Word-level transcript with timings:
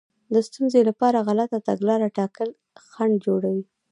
د 0.33 0.35
ستونزې 0.47 0.81
لپاره 0.89 1.25
غلطه 1.27 1.57
تګلاره 1.67 2.07
ټاکل 2.17 2.49
خنډ 2.89 3.13
جوړوي. 3.25 3.65